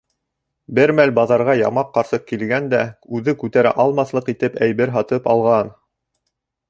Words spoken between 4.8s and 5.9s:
һатып алған.